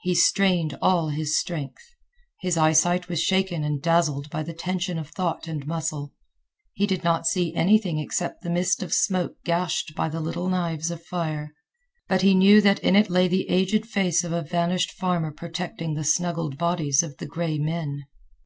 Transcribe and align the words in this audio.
He 0.00 0.14
strained 0.14 0.78
all 0.80 1.10
his 1.10 1.38
strength. 1.38 1.82
His 2.40 2.56
eyesight 2.56 3.10
was 3.10 3.22
shaken 3.22 3.62
and 3.62 3.82
dazzled 3.82 4.30
by 4.30 4.42
the 4.42 4.54
tension 4.54 4.98
of 4.98 5.10
thought 5.10 5.46
and 5.48 5.66
muscle. 5.66 6.14
He 6.72 6.86
did 6.86 7.04
not 7.04 7.26
see 7.26 7.54
anything 7.54 8.00
excepting 8.00 8.40
the 8.42 8.54
mist 8.58 8.82
of 8.82 8.94
smoke 8.94 9.36
gashed 9.44 9.94
by 9.94 10.08
the 10.08 10.20
little 10.22 10.48
knives 10.48 10.90
of 10.90 11.04
fire, 11.04 11.52
but 12.08 12.22
he 12.22 12.34
knew 12.34 12.62
that 12.62 12.78
in 12.78 12.96
it 12.96 13.10
lay 13.10 13.28
the 13.28 13.50
aged 13.50 13.84
fence 13.86 14.24
of 14.24 14.32
a 14.32 14.40
vanished 14.40 14.92
farmer 14.92 15.30
protecting 15.30 15.92
the 15.92 16.04
snuggled 16.04 16.56
bodies 16.56 17.02
of 17.02 17.18
the 17.18 17.26
gray 17.26 17.58
men. 17.58 18.04